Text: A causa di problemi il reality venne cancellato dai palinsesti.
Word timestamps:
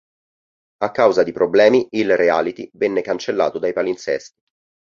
A 0.77 0.89
causa 0.91 1.21
di 1.21 1.31
problemi 1.31 1.85
il 1.91 2.17
reality 2.17 2.67
venne 2.73 3.03
cancellato 3.03 3.59
dai 3.59 3.71
palinsesti. 3.71 4.35